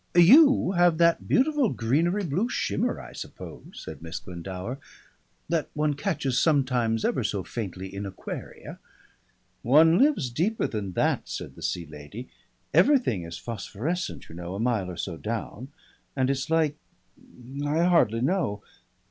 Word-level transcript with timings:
"You 0.15 0.71
have 0.71 0.97
that 0.97 1.27
beautiful 1.27 1.69
greenery 1.69 2.23
blue 2.23 2.49
shimmer 2.49 2.99
I 2.99 3.13
suppose," 3.13 3.83
said 3.85 4.01
Miss 4.01 4.17
Glendower, 4.19 4.79
"that 5.47 5.69
one 5.75 5.93
catches 5.93 6.39
sometimes 6.41 7.05
ever 7.05 7.23
so 7.23 7.43
faintly 7.43 7.93
in 7.93 8.07
aquaria" 8.07 8.79
"One 9.61 9.99
lives 9.99 10.31
deeper 10.31 10.65
than 10.65 10.93
that," 10.93 11.29
said 11.29 11.53
the 11.55 11.61
Sea 11.61 11.85
Lady. 11.85 12.29
"Everything 12.73 13.21
is 13.25 13.37
phosphorescent, 13.37 14.27
you 14.27 14.33
know, 14.33 14.55
a 14.55 14.59
mile 14.59 14.89
or 14.89 14.97
so 14.97 15.17
down, 15.17 15.67
and 16.15 16.31
it's 16.31 16.49
like 16.49 16.77
I 17.63 17.83
hardly 17.83 18.21
know. 18.21 18.63